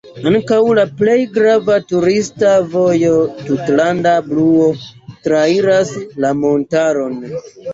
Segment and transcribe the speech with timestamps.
[0.27, 3.13] Ankaŭ la plej grava turista vojo
[3.43, 4.73] „tutlanda bluo”
[5.29, 7.25] trairas la montaron.